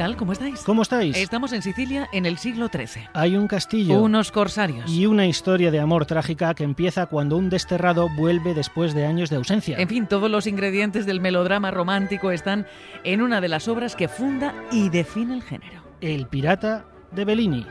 [0.00, 0.16] Tal?
[0.16, 0.62] ¿Cómo estáis?
[0.62, 1.14] ¿Cómo estáis?
[1.14, 3.08] Estamos en Sicilia en el siglo XIII.
[3.12, 4.90] Hay un castillo Unos corsarios.
[4.90, 9.28] y una historia de amor trágica que empieza cuando un desterrado vuelve después de años
[9.28, 9.76] de ausencia.
[9.78, 12.66] En fin, todos los ingredientes del melodrama romántico están
[13.04, 15.82] en una de las obras que funda y define el género.
[16.00, 17.66] El pirata de Bellini.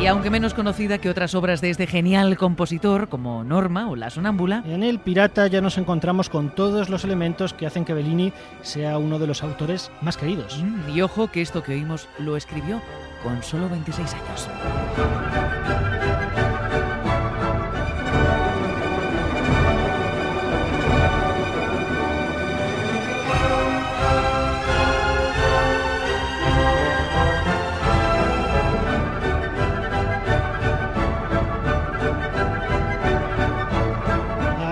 [0.00, 4.10] Y aunque menos conocida que otras obras de este genial compositor, como Norma o La
[4.10, 8.32] Sonámbula, En El pirata ya nos encontramos con todos los elementos que hacen que Bellini
[8.62, 10.62] sea uno de los autores más queridos.
[10.62, 12.80] mm, y ojo que esto que oímos lo escribió
[13.24, 14.48] con solo 26 años.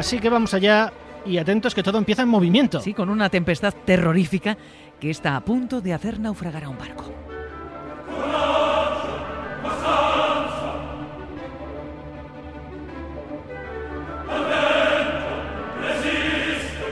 [0.07, 0.93] Así que vamos allá
[1.25, 2.79] y atentos que todo empieza en movimiento.
[2.79, 4.57] Sí, con una tempestad terrorífica
[5.01, 7.12] que está a punto de hacer naufragar a un barco.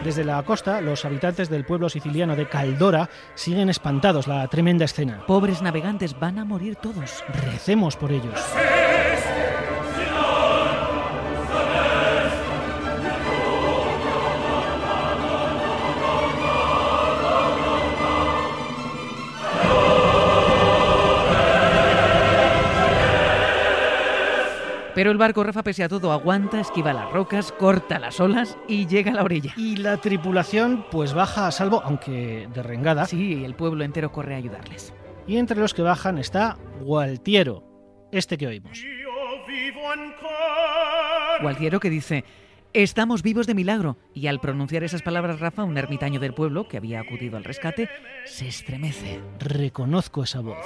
[0.03, 5.25] Desde la costa, los habitantes del pueblo siciliano de Caldora siguen espantados la tremenda escena.
[5.25, 7.23] Pobres navegantes, van a morir todos.
[7.45, 8.41] Recemos por ellos.
[24.94, 28.86] Pero el barco, Rafa, pese a todo, aguanta, esquiva las rocas, corta las olas y
[28.86, 29.52] llega a la orilla.
[29.56, 33.06] Y la tripulación pues baja a salvo, aunque derrengada.
[33.06, 34.94] Sí, el pueblo entero corre a ayudarles.
[35.27, 37.64] Y entre los que bajan está Gualtiero,
[38.12, 38.84] este que oímos.
[41.40, 42.24] Gualtiero que dice,
[42.72, 43.96] estamos vivos de milagro.
[44.14, 47.88] Y al pronunciar esas palabras, Rafa, un ermitaño del pueblo que había acudido al rescate,
[48.26, 49.20] se estremece.
[49.40, 50.58] Reconozco esa voz.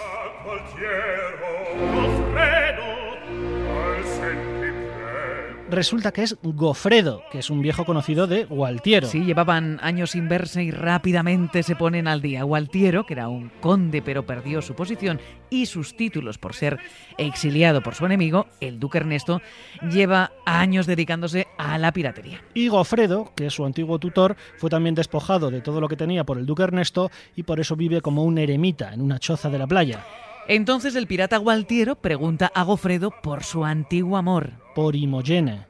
[5.71, 9.07] Resulta que es Gofredo, que es un viejo conocido de Gualtiero.
[9.07, 12.43] Sí, llevaban años sin verse y rápidamente se ponen al día.
[12.43, 15.21] Gualtiero, que era un conde pero perdió su posición
[15.51, 16.79] y sus títulos por ser
[17.19, 19.43] exiliado por su enemigo, el duque Ernesto,
[19.91, 22.43] lleva años dedicándose a la piratería.
[22.55, 26.25] Y Gofredo, que es su antiguo tutor, fue también despojado de todo lo que tenía
[26.25, 29.59] por el duque Ernesto y por eso vive como un eremita en una choza de
[29.59, 30.03] la playa.
[30.49, 34.53] Entonces el pirata Gualtiero pregunta a Gofredo por su antiguo amor.
[34.75, 35.67] Por Imogene.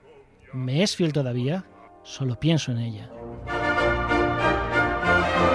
[0.53, 1.65] ¿Me es fiel todavía?
[2.05, 3.11] Solo pienso en ella.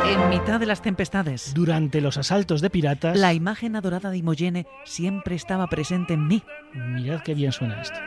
[0.06, 3.18] En mitad de las tempestades, Durante los asaltos de piratas...
[3.18, 6.44] la imagen adorada de Imogene siempre estaba presente en mí.
[6.74, 7.98] Mirad qué bien suena esto.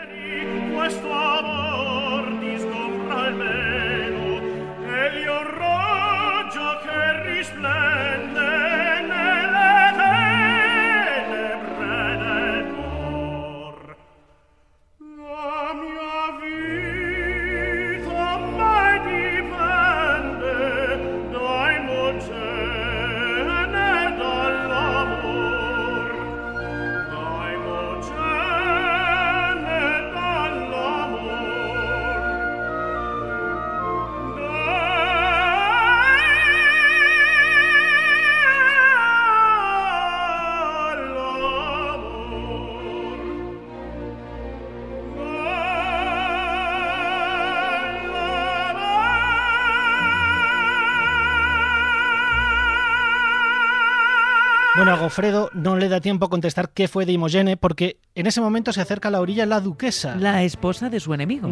[55.16, 58.26] Bueno, a Gofredo no le da tiempo a contestar qué fue de Imogene porque en
[58.26, 60.14] ese momento se acerca a la orilla la duquesa.
[60.16, 61.48] La esposa de su enemigo.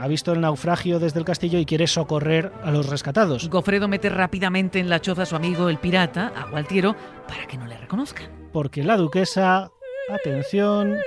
[0.00, 3.48] Ha visto el naufragio desde el castillo y quiere socorrer a los rescatados.
[3.48, 6.94] Gofredo mete rápidamente en la choza a su amigo el pirata, a Gualtiero,
[7.26, 8.28] para que no le reconozcan.
[8.52, 9.70] Porque la duquesa...
[10.08, 10.98] Atención...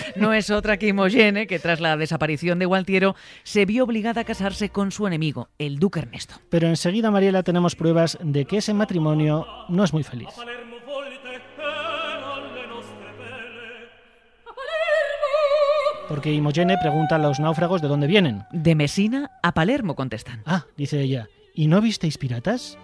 [0.16, 4.24] no es otra que Imogene, que tras la desaparición de Gualtiero se vio obligada a
[4.24, 6.36] casarse con su enemigo, el duque Ernesto.
[6.50, 10.28] Pero enseguida, Mariela, tenemos pruebas de que ese matrimonio no es muy feliz.
[16.08, 18.44] Porque Imogene pregunta a los náufragos de dónde vienen.
[18.50, 20.42] De Mesina a Palermo, contestan.
[20.46, 21.28] Ah, dice ella.
[21.54, 22.78] ¿Y no visteis piratas?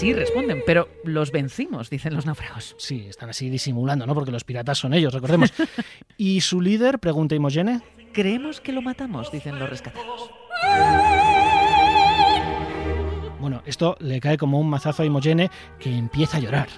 [0.00, 2.74] Sí, responden, pero los vencimos, dicen los náufragos.
[2.78, 4.14] Sí, están así disimulando, ¿no?
[4.14, 5.52] Porque los piratas son ellos, recordemos.
[6.16, 7.00] ¿Y su líder?
[7.00, 7.82] Pregunta Imogene.
[8.14, 10.30] Creemos que lo matamos, dicen los rescatados.
[13.40, 16.68] Bueno, esto le cae como un mazazo a Imogene que empieza a llorar.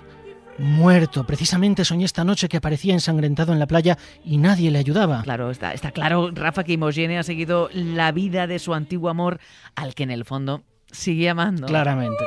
[0.59, 5.23] Muerto, precisamente soñé esta noche que aparecía ensangrentado en la playa y nadie le ayudaba.
[5.23, 9.39] Claro, está, está claro, Rafa, que Imogene ha seguido la vida de su antiguo amor,
[9.77, 11.69] al que en el fondo sigue amando.
[11.69, 12.25] Claramente.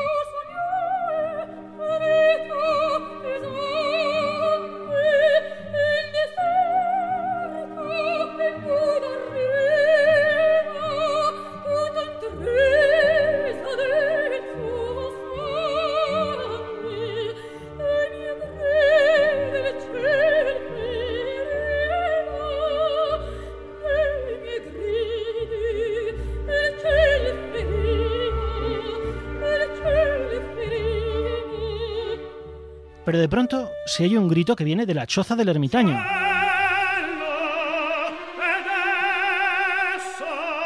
[33.06, 36.04] Pero de pronto se oye un grito que viene de la choza del ermitaño.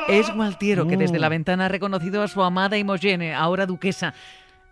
[0.08, 1.22] Es Gualtiero, que desde Mm.
[1.22, 4.14] la ventana ha reconocido a su amada Imogene, ahora duquesa.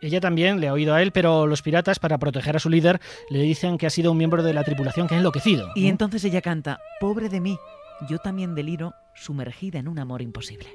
[0.01, 2.99] Ella también le ha oído a él, pero los piratas, para proteger a su líder,
[3.29, 5.69] le dicen que ha sido un miembro de la tripulación que ha enloquecido.
[5.75, 7.57] Y entonces ella canta, pobre de mí,
[8.09, 10.67] yo también deliro, sumergida en un amor imposible.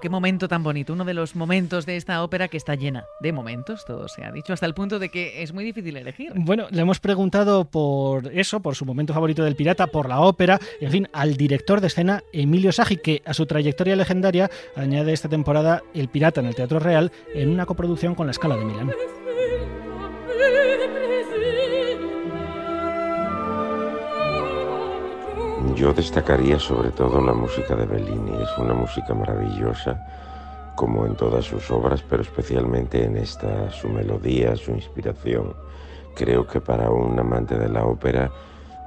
[0.00, 3.32] Qué momento tan bonito, uno de los momentos de esta ópera que está llena de
[3.32, 6.32] momentos, todo se ha dicho, hasta el punto de que es muy difícil elegir.
[6.34, 10.60] Bueno, le hemos preguntado por eso, por su momento favorito del pirata, por la ópera,
[10.80, 15.28] en fin, al director de escena, Emilio Sagi, que a su trayectoria legendaria añade esta
[15.28, 18.90] temporada El pirata en el Teatro Real en una coproducción con la Scala de Milán.
[25.78, 28.42] Yo destacaría sobre todo la música de Bellini.
[28.42, 34.56] Es una música maravillosa, como en todas sus obras, pero especialmente en esta, su melodía,
[34.56, 35.54] su inspiración.
[36.16, 38.28] Creo que para un amante de la ópera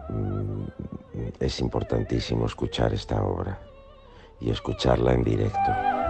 [0.09, 0.63] mm,
[1.39, 3.57] es importantísimo escuchar esta obra
[4.41, 6.00] y escucharla en directo.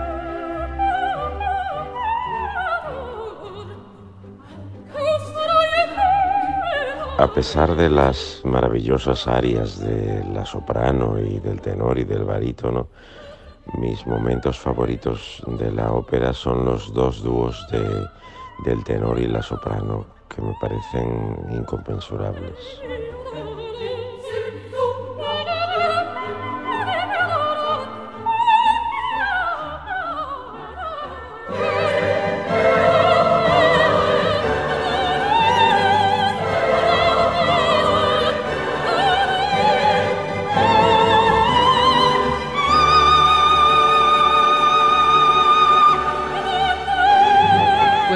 [7.21, 12.87] A pesar de las maravillosas arias de la soprano y del tenor y del barítono,
[13.77, 18.07] mis momentos favoritos de la ópera son los dos dúos de-
[18.65, 22.57] del tenor y la soprano que me parecen incompensurables.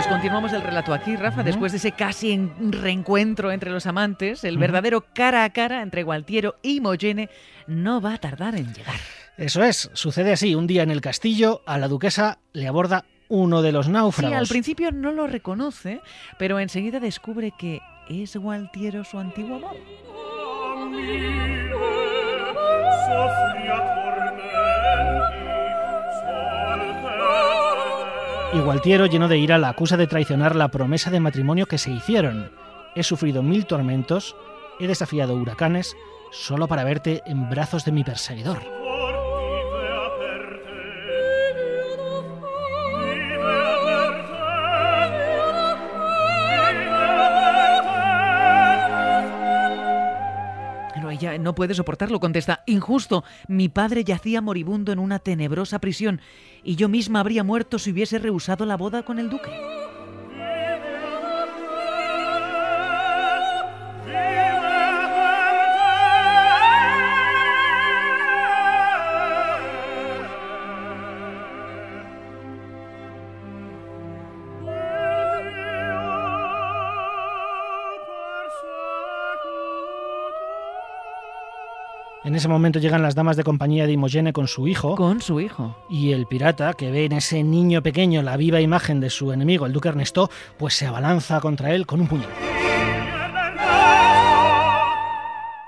[0.06, 4.44] Pues continuamos el relato aquí, Rafa, después de ese casi en- reencuentro entre los amantes,
[4.44, 7.28] el verdadero cara a cara entre Gualtiero y Imogene
[7.66, 8.94] no va a tardar en llegar.
[9.36, 10.54] Eso es, sucede así.
[10.54, 14.38] Un día en el castillo, a la duquesa le aborda uno de los Sí, náufragos.
[14.38, 16.02] al principio no lo reconoce,
[16.38, 19.76] pero enseguida descubre que es Gualtiero su antiguo amor.
[28.56, 31.92] Y Gualtiero, lleno de ira, la acusa de traicionar la promesa de matrimonio que se
[31.92, 32.52] hicieron.
[32.96, 34.38] He sufrido mil tormentos,
[34.80, 35.94] he desafiado huracanes,
[36.32, 38.85] solo para verte en brazos de mi perseguidor.
[51.12, 56.22] Ella no puede soportarlo, contesta, injusto, mi padre yacía moribundo en una tenebrosa prisión
[56.64, 59.52] y yo misma habría muerto si hubiese rehusado la boda con el duque.
[82.36, 84.96] En ese momento llegan las damas de compañía de Imogene con su hijo.
[84.96, 85.78] Con su hijo.
[85.90, 89.66] Y el pirata, que ve en ese niño pequeño la viva imagen de su enemigo,
[89.66, 92.28] el duque Ernesto, pues se abalanza contra él con un puñal.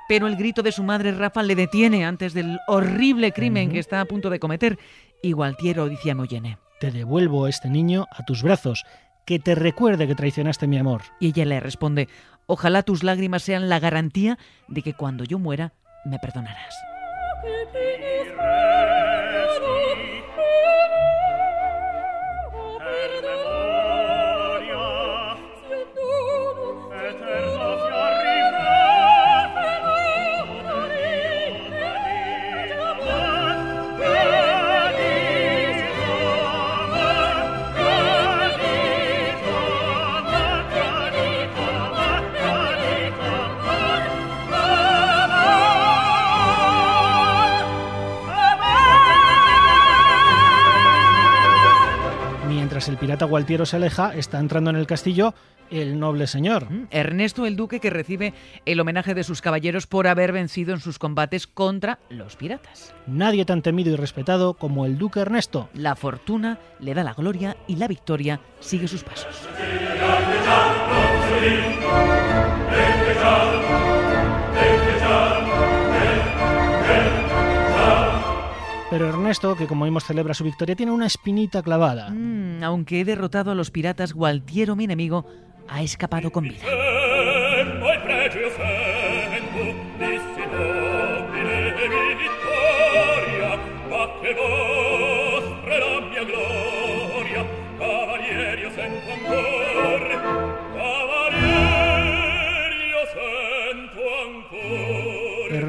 [0.09, 4.01] Pero el grito de su madre Rafa le detiene antes del horrible crimen que está
[4.01, 4.77] a punto de cometer.
[5.23, 6.57] Y Gualtiero dice a Moyene.
[6.81, 8.83] Te devuelvo este niño a tus brazos,
[9.25, 11.03] que te recuerde que traicionaste mi amor.
[11.21, 12.09] Y ella le responde,
[12.45, 15.71] ojalá tus lágrimas sean la garantía de que cuando yo muera
[16.07, 16.83] me perdonarás.
[52.87, 55.33] Mientras el pirata Gualtiero se aleja, está entrando en el castillo
[55.69, 56.71] el noble señor.
[56.71, 58.33] Mm, Ernesto el Duque que recibe
[58.65, 62.93] el homenaje de sus caballeros por haber vencido en sus combates contra los piratas.
[63.05, 65.67] Nadie tan temido y respetado como el duque Ernesto.
[65.73, 69.35] La fortuna le da la gloria y la victoria sigue sus pasos.
[78.89, 82.09] Pero Ernesto, que como vimos celebra su victoria, tiene una espinita clavada.
[82.09, 85.25] Mm, aunque he derrotado a los piratas, Gualtiero, mi enemigo,
[85.67, 86.63] ha escapado con vida.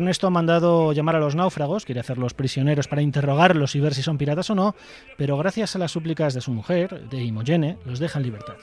[0.09, 4.03] Ernesto ha mandado llamar a los náufragos, quiere hacerlos prisioneros para interrogarlos y ver si
[4.03, 4.75] son piratas o no,
[5.19, 8.55] pero gracias a las súplicas de su mujer, de Imogene, los deja en libertad.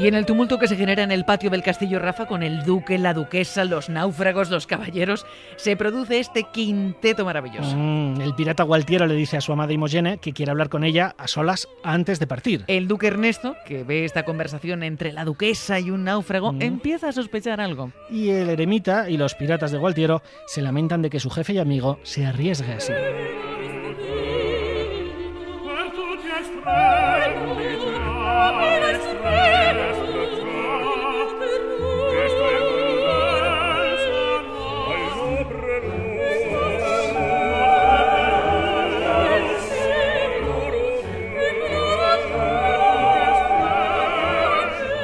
[0.00, 2.62] Y en el tumulto que se genera en el patio del castillo Rafa con el
[2.62, 5.26] duque, la duquesa, los náufragos, los caballeros,
[5.56, 7.74] se produce este quinteto maravilloso.
[7.76, 11.16] Mm, el pirata Gualtiero le dice a su amada Imogene que quiere hablar con ella
[11.18, 12.62] a solas antes de partir.
[12.68, 16.62] El duque Ernesto, que ve esta conversación entre la duquesa y un náufrago, Mm.
[16.62, 17.90] empieza a sospechar algo.
[18.08, 21.58] Y el eremita y los piratas de Gualtiero se lamentan de que su jefe y
[21.58, 22.92] amigo se arriesgue así.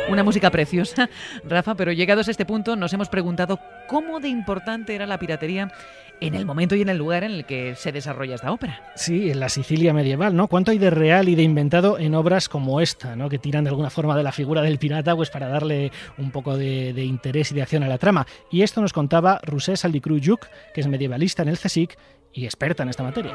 [0.08, 1.08] Una música preciosa,
[1.44, 3.58] Rafa, pero llegados a este punto nos hemos preguntado
[3.88, 5.72] cómo de importante era la piratería
[6.20, 8.80] en el momento y en el lugar en el que se desarrolla esta ópera.
[8.94, 10.46] Sí, en la Sicilia medieval, ¿no?
[10.46, 13.28] ¿Cuánto hay de real y de inventado en obras como esta, ¿no?
[13.28, 16.56] Que tiran de alguna forma de la figura del pirata, pues para darle un poco
[16.56, 18.26] de, de interés y de acción a la trama.
[18.50, 21.98] Y esto nos contaba Rousset Saldicru Yuc, que es medievalista en el CSIC
[22.32, 23.34] y experta en esta materia.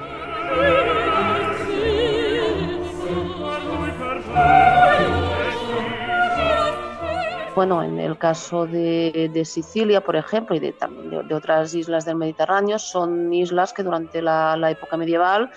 [7.59, 12.15] Bueno, en el caso de, Sicilia, por ejemplo, y de, también de, otras islas del
[12.15, 15.51] Mediterráneo, son islas que durante la, época medieval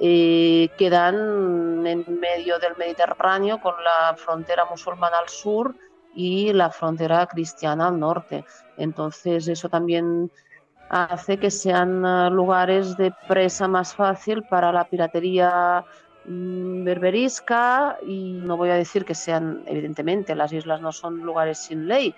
[0.00, 5.74] eh, quedan en medio del Mediterráneo con la frontera musulmana al sur
[6.14, 8.46] y la frontera cristiana al norte.
[8.78, 10.30] Entonces eso también
[10.88, 15.84] hace que sean eh, lugares de presa más fácil para la piratería
[16.24, 21.86] berberisca y no voy a decir que sean, evidentemente, las islas no son lugares sin
[21.88, 22.14] ley,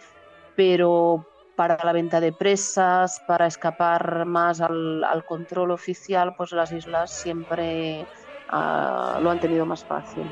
[0.54, 7.10] pero para la venta de presas, para escapar más al, control oficial, pues las islas
[7.12, 8.06] siempre
[8.48, 10.24] ah, lo han tenido más fácil.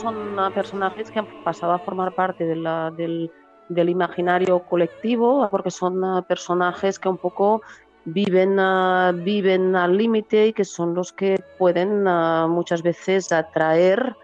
[0.00, 3.30] Son personajes que han pasado a formar parte de la- del,
[3.68, 7.62] del imaginario colectivo, porque son ah, personajes que un poco
[8.04, 14.16] viven, ah, viven al límite y que son los que pueden ah, muchas veces atraer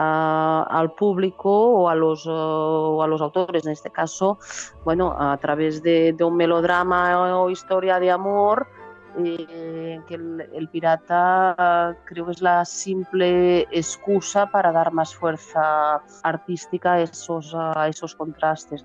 [0.00, 4.38] al público o a los, o a los autores, en este caso,
[4.84, 8.68] bueno, a través de un melodrama o historia de amor,
[9.16, 16.02] eh, que el, el pirata creo que es la simple excusa para dar más fuerza
[16.22, 18.84] artística a esos, a esos contrastes.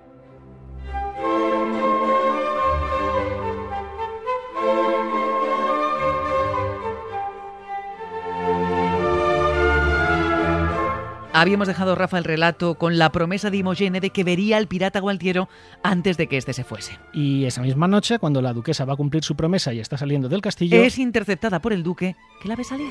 [11.43, 15.01] Habíamos dejado, Rafa, el relato con la promesa de Imogene de que vería al pirata
[15.01, 15.49] Gualtiero
[15.83, 16.97] antes de que éste se fuese.
[17.11, 20.29] Y esa misma noche, cuando la duquesa va a cumplir su promesa y está saliendo
[20.29, 22.87] del castillo, Es interceptada por el duque, que la ve salir.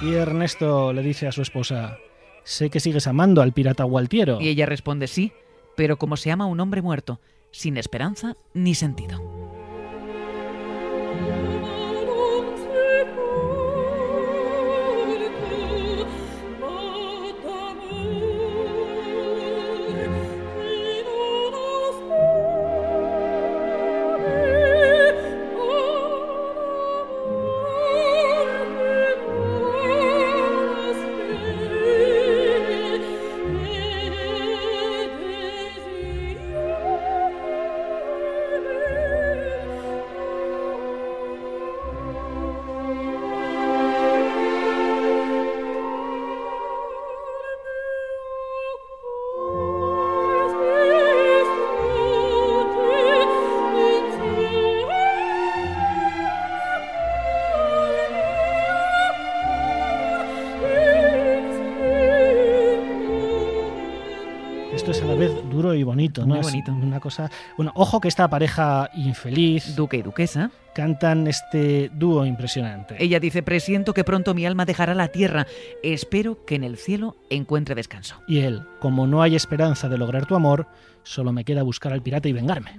[0.00, 1.98] y Ernesto le dice a su esposa,
[2.44, 4.40] sé que sigues amando al pirata Gualtiero.
[4.40, 5.32] Y ella responde sí,
[5.76, 7.18] pero como se ama a un hombre muerto,
[7.50, 9.37] sin esperanza ni sentido.
[65.08, 66.28] La vez duro y bonito, ¿no?
[66.34, 66.72] Muy Es bonito.
[66.72, 67.30] una cosa.
[67.56, 70.50] Bueno, ojo que esta pareja infeliz Duque y duquesa.
[70.74, 72.94] cantan este dúo impresionante.
[73.02, 75.46] Ella dice, presiento que pronto mi alma dejará la tierra.
[75.82, 78.16] Espero que en el cielo encuentre descanso.
[78.28, 80.66] Y él, como no hay esperanza de lograr tu amor,
[81.04, 82.78] solo me queda buscar al pirata y vengarme.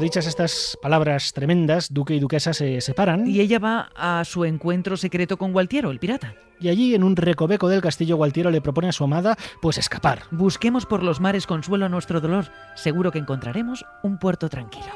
[0.00, 4.46] Bueno, dichas estas palabras tremendas, duque y duquesa se separan Y ella va a su
[4.46, 6.36] encuentro secreto con Gualtiero, el pirata.
[6.58, 10.22] y allí en un recoveco del castillo Gualtiero le propone a su amada pues escapar.
[10.30, 12.46] Busquemos por los mares consuelo a nuestro dolor.
[12.76, 14.86] Seguro que encontraremos un puerto tranquilo.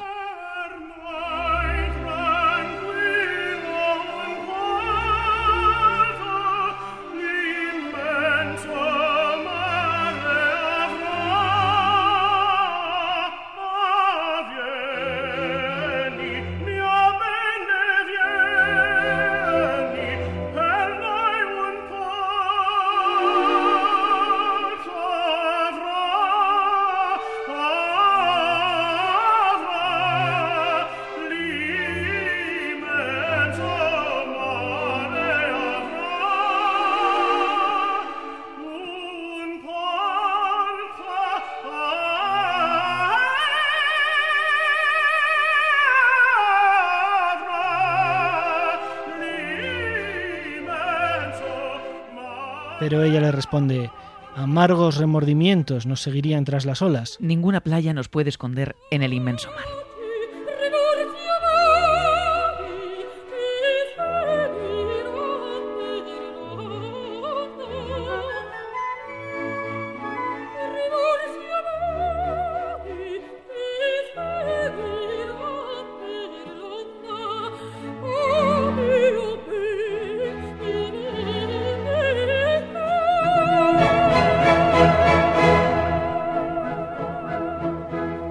[52.85, 53.89] Pero ella le responde,
[54.35, 57.17] amargos remordimientos nos seguirían tras las olas.
[57.19, 59.84] Ninguna playa nos puede esconder en el inmenso mar.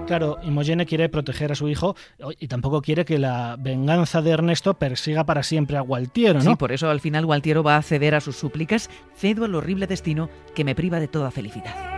[0.07, 1.97] Claro, Imogene quiere proteger a su hijo
[2.39, 6.51] y tampoco quiere que la venganza de Ernesto persiga para siempre a Gualtiero, ¿no?
[6.51, 9.87] Sí, por eso al final Gualtiero va a ceder a sus súplicas, cedo al horrible
[9.87, 11.94] destino que me priva de toda felicidad.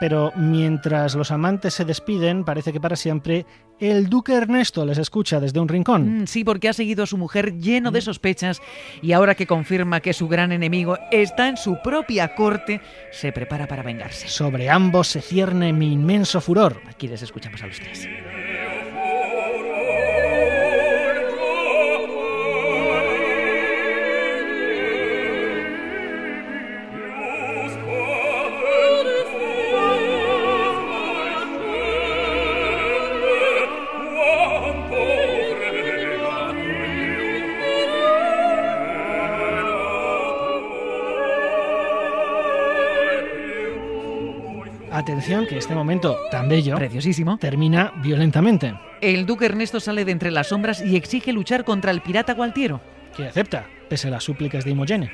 [0.00, 3.46] Pero mientras los amantes se despiden, parece que para siempre,
[3.80, 6.22] el duque Ernesto les escucha desde un rincón.
[6.22, 8.60] Mm, sí, porque ha seguido a su mujer lleno de sospechas
[9.02, 12.80] y ahora que confirma que su gran enemigo está en su propia corte,
[13.10, 14.28] se prepara para vengarse.
[14.28, 16.80] Sobre ambos se cierne mi inmenso furor.
[16.88, 18.08] Aquí les escuchamos a los tres.
[45.24, 47.38] Atención que este momento tan bello Preciosísimo.
[47.38, 48.74] termina violentamente.
[49.00, 52.82] El duque Ernesto sale de entre las sombras y exige luchar contra el pirata Gualtiero.
[53.16, 55.10] Que acepta, pese a las súplicas de Imogene.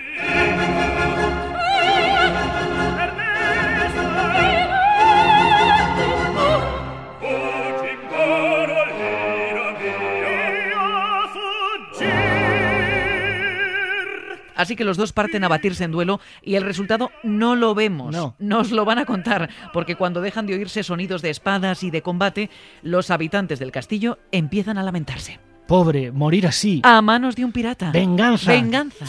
[14.60, 18.14] Así que los dos parten a batirse en duelo y el resultado no lo vemos.
[18.14, 18.34] No.
[18.38, 22.02] Nos lo van a contar, porque cuando dejan de oírse sonidos de espadas y de
[22.02, 22.50] combate,
[22.82, 25.40] los habitantes del castillo empiezan a lamentarse.
[25.66, 26.80] Pobre, morir así.
[26.84, 27.90] A manos de un pirata.
[27.90, 28.50] Venganza.
[28.50, 29.06] Venganza.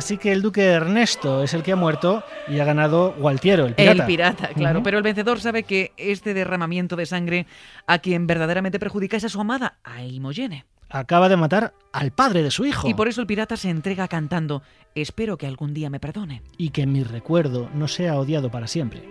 [0.00, 3.74] Así que el duque Ernesto es el que ha muerto y ha ganado Gualtiero, el
[3.74, 4.00] pirata.
[4.00, 4.82] El pirata, claro.
[4.82, 7.46] Pero el vencedor sabe que este derramamiento de sangre
[7.86, 10.64] a quien verdaderamente perjudica es a su amada, a Imogene.
[10.88, 12.88] Acaba de matar al padre de su hijo.
[12.88, 14.62] Y por eso el pirata se entrega cantando,
[14.94, 16.40] espero que algún día me perdone.
[16.56, 19.02] Y que mi recuerdo no sea odiado para siempre.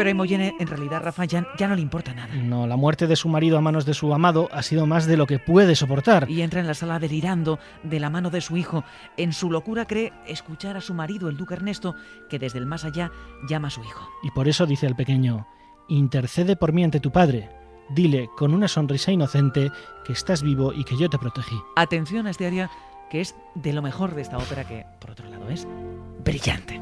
[0.00, 2.34] Pero a Imogene, en realidad, Rafa, ya, ya no le importa nada.
[2.34, 5.18] No, la muerte de su marido a manos de su amado ha sido más de
[5.18, 6.30] lo que puede soportar.
[6.30, 8.82] Y entra en la sala delirando de la mano de su hijo.
[9.18, 11.96] En su locura cree escuchar a su marido, el duque Ernesto,
[12.30, 13.12] que desde el más allá
[13.46, 14.08] llama a su hijo.
[14.22, 15.46] Y por eso dice al pequeño,
[15.88, 17.50] intercede por mí ante tu padre.
[17.90, 19.70] Dile con una sonrisa inocente
[20.06, 21.60] que estás vivo y que yo te protegí.
[21.76, 22.70] Atención a este área
[23.10, 25.68] que es de lo mejor de esta ópera que, por otro lado, es
[26.24, 26.80] brillante.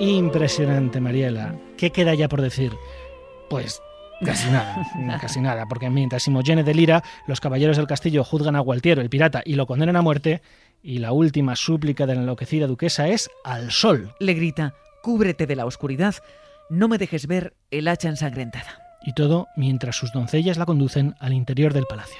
[0.00, 1.54] Impresionante, Mariela.
[1.76, 2.72] ¿Qué queda ya por decir?
[3.50, 3.80] Pues
[4.24, 4.84] Casi nada,
[5.20, 9.10] casi nada, porque mientras Imogene de Lira, los caballeros del castillo juzgan a Gualtiero, el
[9.10, 10.42] pirata, y lo condenan a muerte,
[10.82, 14.14] y la última súplica de la enloquecida duquesa es al sol.
[14.18, 16.16] Le grita, cúbrete de la oscuridad,
[16.68, 18.82] no me dejes ver el hacha ensangrentada.
[19.02, 22.18] Y todo mientras sus doncellas la conducen al interior del palacio.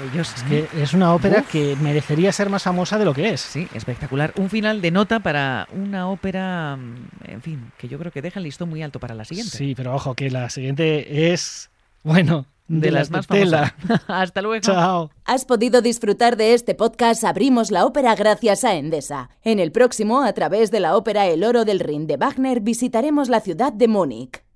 [0.00, 0.36] Maravillosa.
[0.36, 3.40] Es que es una ópera que merecería ser más famosa de lo que es.
[3.40, 4.32] Sí, espectacular.
[4.36, 8.38] Un final de nota para una ópera, mm, en fin, que yo creo que deja
[8.40, 9.56] el listón muy alto para la siguiente.
[9.56, 11.70] Sí, pero ojo, que la siguiente es,
[12.02, 13.74] bueno, de, las más tela.
[13.76, 14.04] famosas.
[14.08, 14.62] Hasta luego.
[14.62, 15.10] Chao.
[15.24, 19.30] Has podido disfrutar de este podcast Abrimos la ópera gracias a Endesa.
[19.42, 23.28] En el próximo, a través de la ópera El oro del Rin de Wagner, visitaremos
[23.28, 24.42] la ciudad de Múnich.